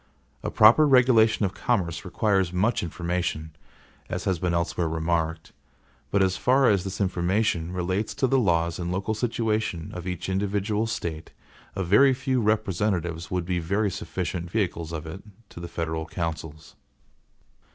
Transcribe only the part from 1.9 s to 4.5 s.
requires much information, as has